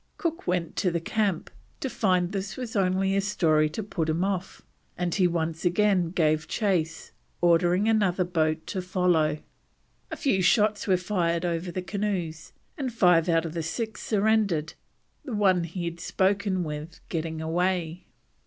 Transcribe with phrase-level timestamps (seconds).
[0.17, 4.23] Cook went to the camp, to find this was only a story to put him
[4.23, 4.63] off,
[4.97, 9.37] and he once again gave chase, ordering another boat to follow.
[10.09, 14.73] A few shots were fired over the canoes, and five out of the six surrendered,
[15.23, 18.07] the one he had spoken with getting away.